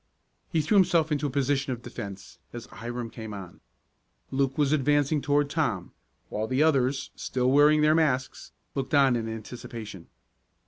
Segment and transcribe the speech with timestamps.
[0.49, 3.59] He threw himself into a position of defense as Hiram came on.
[4.31, 5.91] Luke was advancing toward Tom,
[6.29, 10.07] while the others, still wearing their masks, looked on in anticipation.